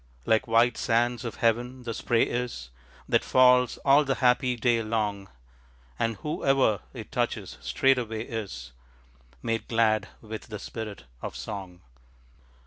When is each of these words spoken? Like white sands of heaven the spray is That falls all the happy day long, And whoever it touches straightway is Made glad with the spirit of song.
Like 0.25 0.47
white 0.47 0.77
sands 0.79 1.23
of 1.23 1.35
heaven 1.35 1.83
the 1.83 1.93
spray 1.93 2.23
is 2.23 2.71
That 3.07 3.23
falls 3.23 3.77
all 3.85 4.03
the 4.03 4.15
happy 4.15 4.55
day 4.55 4.81
long, 4.81 5.29
And 5.99 6.15
whoever 6.15 6.79
it 6.91 7.11
touches 7.11 7.59
straightway 7.61 8.23
is 8.25 8.71
Made 9.43 9.67
glad 9.67 10.07
with 10.19 10.47
the 10.47 10.57
spirit 10.57 11.03
of 11.21 11.35
song. 11.35 11.81